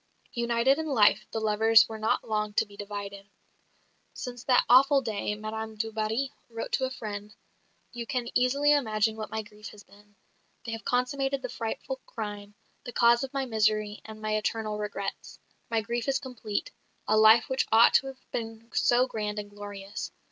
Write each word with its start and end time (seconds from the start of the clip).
United 0.33 0.79
in 0.79 0.87
life, 0.87 1.27
the 1.29 1.39
lovers 1.39 1.87
were 1.87 1.99
not 1.99 2.27
long 2.27 2.53
to 2.53 2.65
be 2.65 2.75
divided. 2.75 3.27
"Since 4.15 4.45
that 4.45 4.63
awful 4.67 5.03
day," 5.03 5.35
Madame 5.35 5.75
du 5.75 5.91
Barry 5.91 6.31
wrote 6.49 6.71
to 6.71 6.85
a 6.85 6.89
friend, 6.89 7.35
"you 7.93 8.07
can 8.07 8.27
easily 8.35 8.71
imagine 8.73 9.15
what 9.15 9.29
my 9.29 9.43
grief 9.43 9.67
has 9.67 9.83
been. 9.83 10.15
They 10.65 10.71
have 10.71 10.83
consummated 10.85 11.43
the 11.43 11.49
frightful 11.49 11.97
crime, 12.07 12.55
the 12.83 12.91
cause 12.91 13.23
of 13.23 13.31
my 13.31 13.45
misery 13.45 14.01
and 14.03 14.19
my 14.19 14.35
eternal 14.35 14.79
regrets 14.79 15.37
my 15.69 15.81
grief 15.81 16.07
is 16.07 16.17
complete 16.17 16.71
a 17.07 17.15
life 17.15 17.47
which 17.47 17.67
ought 17.71 17.93
to 17.93 18.07
have 18.07 18.31
been 18.31 18.71
so 18.73 19.05
grand 19.05 19.37
and 19.37 19.51
glorious! 19.51 20.11